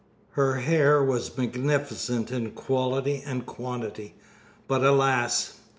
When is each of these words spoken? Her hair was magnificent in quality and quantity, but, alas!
Her 0.31 0.55
hair 0.55 1.03
was 1.03 1.37
magnificent 1.37 2.31
in 2.31 2.53
quality 2.53 3.21
and 3.23 3.45
quantity, 3.45 4.15
but, 4.67 4.83
alas! 4.83 5.59